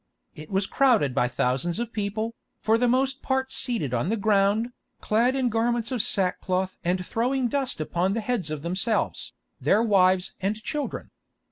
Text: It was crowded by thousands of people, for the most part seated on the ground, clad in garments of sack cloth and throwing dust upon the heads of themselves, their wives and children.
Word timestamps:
It 0.33 0.49
was 0.49 0.65
crowded 0.65 1.13
by 1.13 1.27
thousands 1.27 1.77
of 1.77 1.93
people, 1.93 2.33
for 2.59 2.79
the 2.79 2.87
most 2.87 3.21
part 3.21 3.51
seated 3.51 3.93
on 3.93 4.09
the 4.09 4.17
ground, 4.17 4.69
clad 4.99 5.35
in 5.35 5.47
garments 5.49 5.91
of 5.91 6.01
sack 6.01 6.41
cloth 6.41 6.75
and 6.83 7.05
throwing 7.05 7.47
dust 7.47 7.79
upon 7.79 8.15
the 8.15 8.21
heads 8.21 8.49
of 8.49 8.63
themselves, 8.63 9.33
their 9.59 9.83
wives 9.83 10.33
and 10.41 10.55
children. 10.63 11.11